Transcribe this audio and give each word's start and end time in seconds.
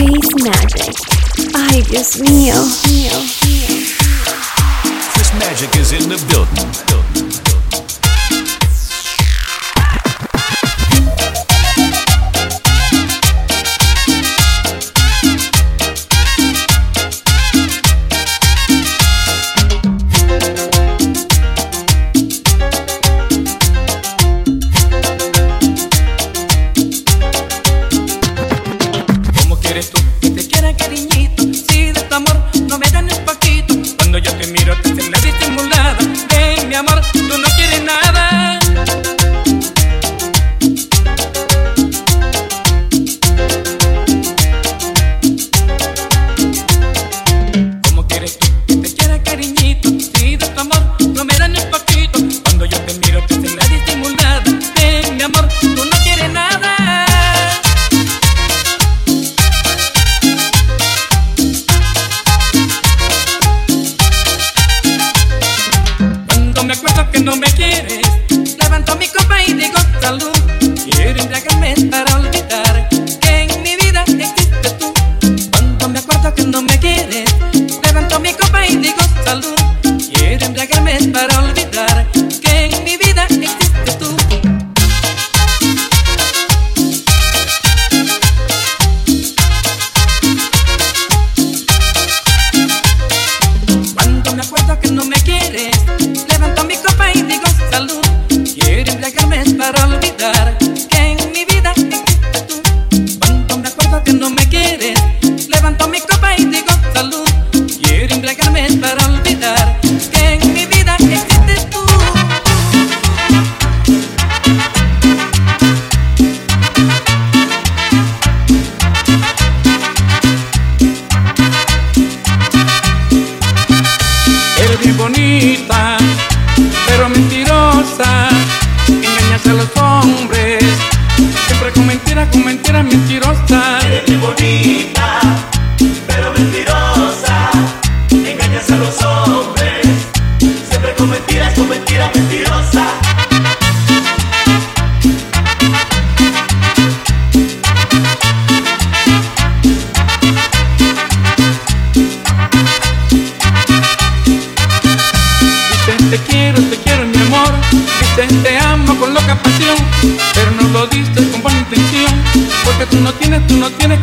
Space 0.00 0.34
Magic. 0.42 0.94
Ay, 1.54 1.82
Dios 1.82 2.18
mío. 2.20 2.54
Chris 5.12 5.34
Magic 5.34 5.76
is 5.76 5.92
in 5.92 6.08
the 6.08 6.16
building. 6.30 7.99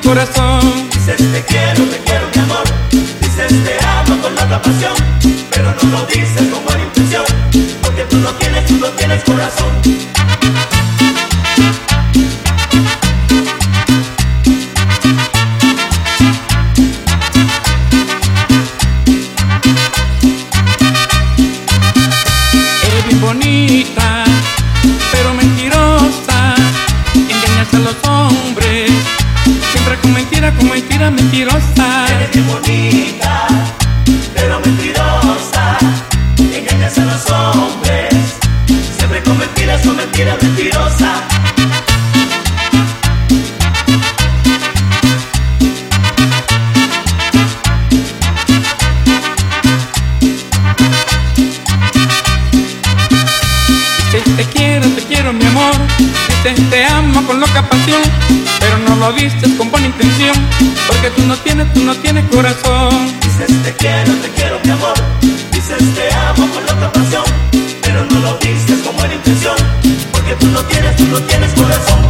corazón. 0.08 0.90
Dices 0.94 1.18
te 1.18 1.44
quiero, 1.44 1.84
te 1.84 1.98
quiero 1.98 2.28
mi 2.34 2.42
amor. 2.42 2.64
Dices 2.90 3.64
te 3.66 3.78
amo 3.86 4.22
con 4.22 4.34
otra 4.34 4.62
pasión. 4.62 4.94
Pero 5.52 5.76
no 5.84 5.98
lo 5.98 6.06
dices 6.06 6.48
con 6.50 6.64
buena 6.64 6.84
intención. 6.84 7.26
Porque 7.82 8.04
tú 8.04 8.18
no 8.18 8.30
tienes, 8.36 8.66
tú 8.68 8.78
no 8.78 8.88
tienes 8.92 9.22
corazón. 9.26 9.68
mentirosa. 31.18 32.06
Eres 32.16 32.32
bien 32.32 32.48
bonita, 32.48 33.48
pero 34.36 34.60
mentirosa. 34.60 35.78
Engañas 36.38 36.98
a 36.98 37.06
los 37.06 37.30
hombres, 37.30 38.14
siempre 38.98 39.24
con 39.24 39.38
mentiras, 39.38 39.82
con 39.82 39.96
mentiras, 39.96 40.38
mentirosa. 40.42 41.24
Te, 54.38 54.44
quiero, 54.46 54.88
te 54.90 55.02
quiero 55.04 55.34
mi 55.34 55.46
amor, 55.46 55.74
te 56.70 56.86
amo 56.86 57.24
con 57.26 57.40
loca 57.40 57.68
pasión 57.70 58.27
lo 59.00 59.14
vistes 59.14 59.52
con 59.54 59.70
buena 59.70 59.88
intención, 59.88 60.36
porque 60.88 61.10
tú 61.12 61.24
no 61.24 61.36
tienes, 61.38 61.72
tú 61.74 61.84
no 61.84 61.96
tienes 61.96 62.26
corazón. 62.30 62.90
Dices 63.22 63.64
te 63.64 63.74
quiero, 63.76 64.14
te 64.16 64.30
quiero 64.30 64.60
mi 64.64 64.72
amor, 64.72 64.94
dices 65.52 65.78
te 65.96 66.14
amo 66.14 66.48
con 66.54 66.64
otra 66.64 66.92
pasión, 66.92 67.24
pero 67.82 68.06
no 68.06 68.20
lo 68.20 68.38
vistes 68.40 68.80
con 68.80 68.96
buena 68.96 69.14
intención, 69.14 69.56
porque 70.12 70.36
tú 70.36 70.48
no 70.48 70.62
tienes, 70.62 70.96
tú 70.96 71.06
no 71.06 71.20
tienes 71.22 71.54
corazón. 71.54 72.08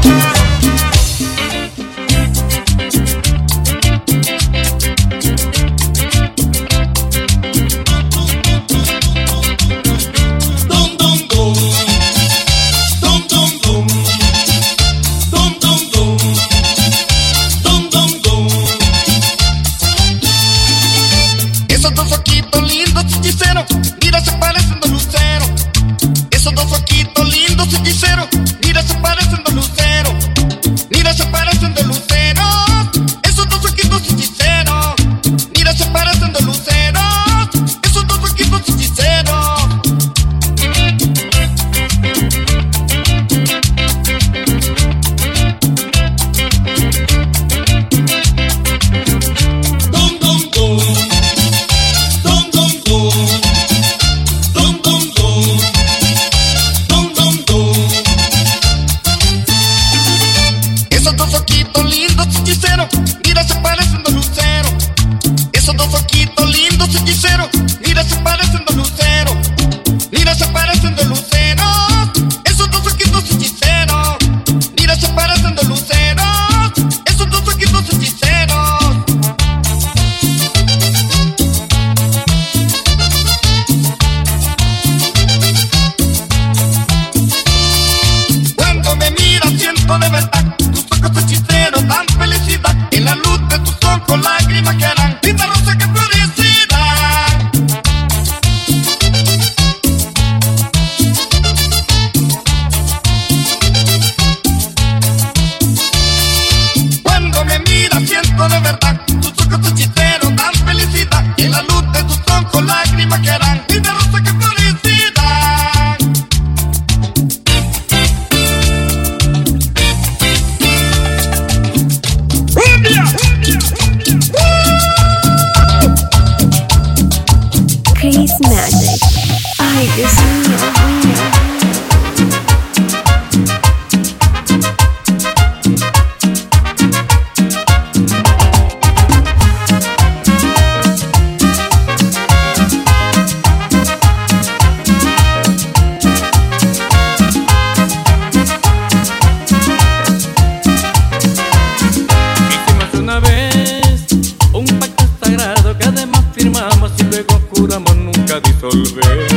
luego 157.17 157.41
juramos 157.49 157.95
nunca 157.95 158.39
disolver. 158.41 159.27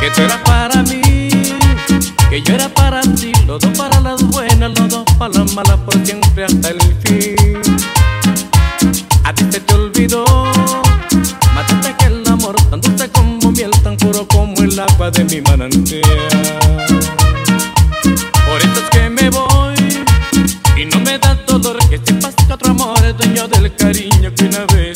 Que 0.00 0.10
tú 0.10 0.20
eras 0.20 0.38
para 0.44 0.82
mí, 0.82 1.28
que 2.28 2.42
yo 2.42 2.54
era 2.54 2.68
para 2.68 3.00
ti, 3.00 3.32
los 3.46 3.60
dos 3.60 3.76
para 3.78 4.00
las 4.00 4.22
buenas, 4.22 4.78
los 4.78 4.88
dos 4.88 5.04
para 5.18 5.32
las 5.32 5.54
malas, 5.54 5.78
por 5.78 5.94
siempre 6.04 6.44
hasta 6.44 6.68
el 6.68 6.80
fin. 7.04 7.58
A 9.24 9.32
ti 9.32 9.44
se 9.50 9.60
te 9.60 9.74
olvidó, 9.74 10.24
mataste 11.54 11.94
que 11.98 12.06
el 12.06 12.28
amor, 12.28 12.56
tan 12.68 12.80
dulce 12.80 13.08
como 13.10 13.52
miel, 13.52 13.70
tan 13.82 13.96
puro 13.96 14.26
como 14.28 14.54
el 14.62 14.78
agua 14.78 15.10
de 15.10 15.24
mi 15.24 15.40
manantial. 15.40 16.02
Por 18.46 18.60
eso 18.60 18.80
es 18.82 18.90
que 18.90 19.08
me 19.08 19.30
voy 19.30 19.74
y 20.76 20.84
no 20.84 21.00
me 21.00 21.18
da 21.18 21.34
dolor 21.46 21.78
que 21.88 21.98
sepas 22.04 22.34
que 22.34 22.52
otro 22.52 22.72
amor 22.72 22.98
es 23.06 23.16
dueño 23.16 23.48
del 23.48 23.74
cariño 23.74 24.34
que 24.34 24.44
una 24.44 24.66
vez. 24.74 24.91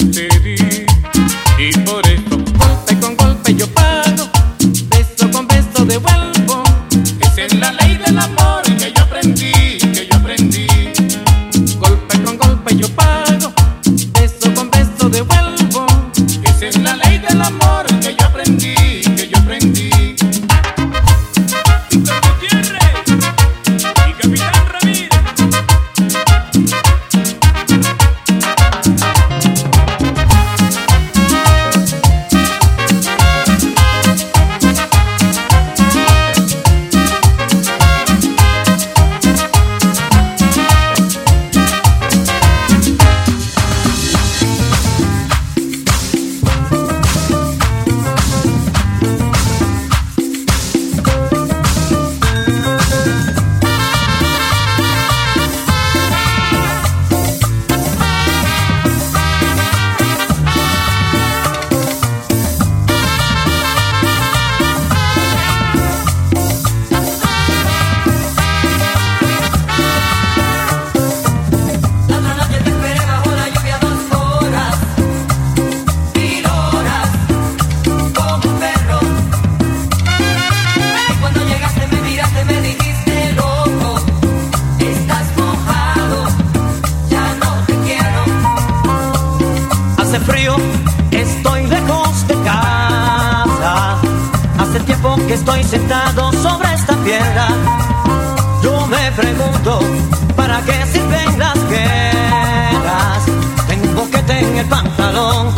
¿para 100.37 100.61
qué 100.63 100.87
sirven 100.93 101.39
las 101.39 101.58
guerras? 101.69 103.25
Tengo 103.67 103.89
un 103.89 103.94
boquete 103.96 104.39
en 104.39 104.56
el 104.58 104.67
pantalón, 104.67 105.53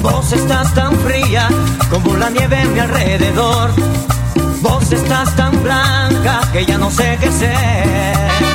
vos 0.00 0.32
estás 0.32 0.72
tan 0.74 0.96
fría 1.00 1.48
como 1.90 2.16
la 2.16 2.30
nieve 2.30 2.58
a 2.62 2.64
mi 2.64 2.78
alrededor, 2.78 3.70
vos 4.62 4.92
estás 4.92 5.36
tan 5.36 5.62
blanca 5.62 6.40
que 6.52 6.64
ya 6.64 6.78
no 6.78 6.90
sé 6.90 7.18
qué 7.20 7.30
ser. 7.30 8.47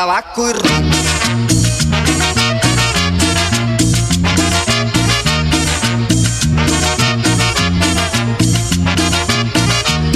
Tabaco 0.00 0.48
y 0.48 0.52
ron. 0.54 0.90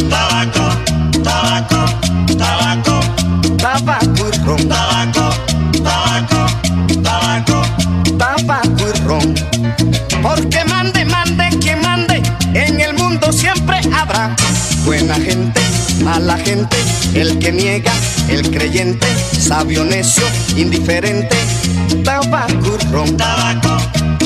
Tabaco, 0.08 0.66
tabaco, 1.22 1.84
tabaco, 2.38 3.00
Tabaco 3.58 4.26
y 4.26 4.46
ron. 4.46 4.68
tabaco, 4.70 5.28
tabaco, 5.82 6.46
tabaco. 7.02 7.62
tabaco 8.16 8.84
y 8.88 9.00
ron. 9.06 9.34
Porque 10.22 10.64
mande, 10.64 11.04
mande, 11.04 11.50
quien 11.60 11.82
mande, 11.82 12.22
en 12.54 12.80
el 12.80 12.94
mundo 12.94 13.30
siempre 13.34 13.82
habrá 13.94 14.34
buena 14.86 15.16
gente, 15.16 15.60
mala 16.02 16.38
gente, 16.38 16.78
el 17.14 17.38
que 17.38 17.52
niega, 17.52 17.92
el 18.28 18.50
creyente, 18.50 19.06
sabio, 19.38 19.84
necio, 19.84 20.24
indiferente. 20.56 21.36
Tabaco 22.02 22.76
ron, 22.90 23.16
Tabaco, 23.16 23.76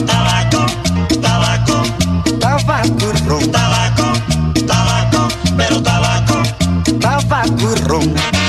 tabaco, 0.07 0.67
tabaco, 1.21 1.83
tabaco 2.41 3.13
ron, 3.27 3.51
tabaco, 3.51 4.13
tabaco, 4.67 5.29
pero 5.57 5.83
tabaco. 5.83 6.43
tabaco 7.01 7.75
ron. 7.87 8.48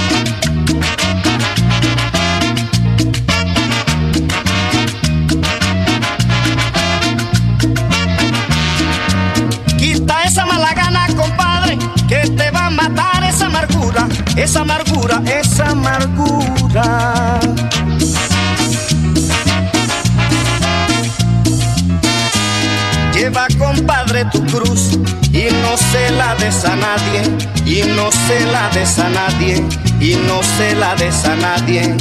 Esa 14.42 14.62
amargura, 14.62 15.22
esa 15.26 15.70
amargura. 15.70 17.40
Lleva, 23.14 23.48
compadre, 23.58 24.26
tu 24.32 24.46
cruz 24.46 24.98
y 25.34 25.48
no 25.62 25.78
se 25.78 26.12
la 26.12 26.36
des 26.36 26.64
a 26.64 26.76
nadie, 26.76 27.22
y 27.66 27.84
no 27.84 28.10
se 28.12 28.46
la 28.46 28.70
des 28.70 28.98
a 29.00 29.10
nadie, 29.10 29.64
y 30.00 30.16
no 30.16 30.42
se 30.58 30.76
la 30.76 30.96
des 30.96 31.26
a 31.26 31.36
nadie, 31.36 31.96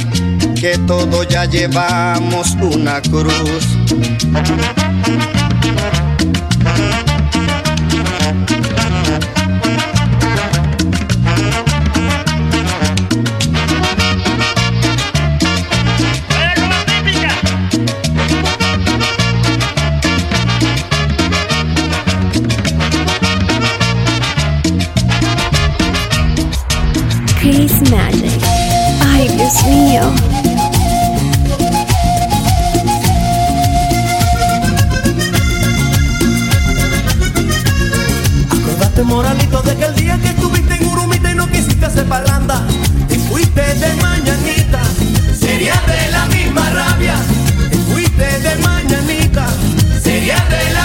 que 0.55 0.77
todos 0.87 1.27
ya 1.27 1.43
llevamos 1.45 2.55
una 2.61 3.01
cruz. 3.01 3.67
Moralito 39.09 39.61
de 39.63 39.75
que 39.75 39.85
el 39.85 39.95
día 39.95 40.17
que 40.21 40.29
estuviste 40.29 40.75
en 40.75 40.87
Urumita 40.87 41.31
y 41.31 41.35
no 41.35 41.47
quisiste 41.47 41.85
hacer 41.85 42.05
parranda 42.05 42.63
y 43.09 43.15
fuiste 43.15 43.61
de 43.61 43.93
mañanita, 43.95 44.81
sería 45.37 45.73
de 45.87 46.11
la 46.11 46.25
misma 46.27 46.69
rabia. 46.69 47.15
Y 47.71 47.75
fuiste 47.91 48.39
de 48.39 48.55
mañanita, 48.57 49.47
sería 50.01 50.37
de 50.45 50.73
la 50.73 50.78